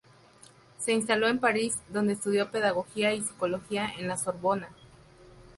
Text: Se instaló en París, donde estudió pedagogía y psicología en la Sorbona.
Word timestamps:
Se 0.79 0.93
instaló 0.93 1.27
en 1.27 1.37
París, 1.37 1.77
donde 1.89 2.13
estudió 2.13 2.49
pedagogía 2.49 3.13
y 3.13 3.21
psicología 3.21 3.87
en 3.99 4.07
la 4.07 4.17
Sorbona. 4.17 4.69